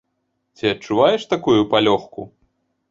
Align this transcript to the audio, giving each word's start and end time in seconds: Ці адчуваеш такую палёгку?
Ці 0.61 0.65
адчуваеш 0.73 1.21
такую 1.35 1.59
палёгку? 1.77 2.21